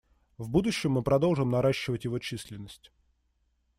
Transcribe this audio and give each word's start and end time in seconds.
В 0.39 0.49
будущем 0.49 0.93
мы 0.93 1.03
продолжим 1.03 1.51
наращивать 1.51 2.05
его 2.05 2.17
численность. 2.17 2.91